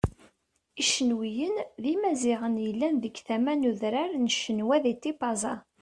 [0.81, 5.53] Icenwiyen d Imaziɣen yellan deg tama n udran n Cenwa di Tipaza.